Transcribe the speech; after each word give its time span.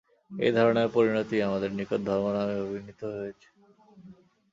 এই 0.31 0.51
ধারণার 0.57 0.87
পরিণতিই 0.95 1.45
আমাদের 1.47 1.69
নিকট 1.71 1.99
ধর্ম 2.07 2.25
নামে 2.35 2.55
অভিহিত 2.65 3.01
হইয়াছে। 3.11 3.49